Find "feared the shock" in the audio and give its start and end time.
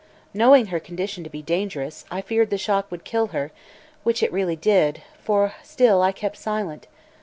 2.23-2.89